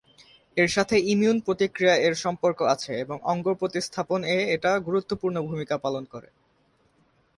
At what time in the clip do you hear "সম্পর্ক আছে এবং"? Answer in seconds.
2.15-3.17